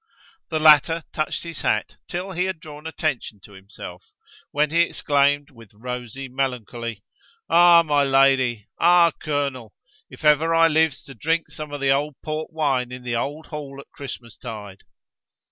[0.49, 4.11] The latter touched his hat till he had drawn attention to himself,
[4.49, 7.03] when he exclaimed, with rosy melancholy:
[7.51, 7.83] "Ah!
[7.83, 9.11] my lady, ah!
[9.21, 9.75] colonel,
[10.09, 13.45] if ever I lives to drink some of the old port wine in the old
[13.53, 14.81] Hall at Christmastide!"